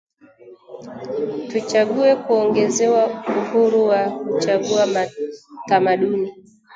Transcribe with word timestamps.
Tuchague 1.49 2.09
kuongeza 2.23 2.85
uhuru 3.39 3.79
wa 3.89 4.01
kuchagua 4.25 4.83
tamaduni 5.67 6.29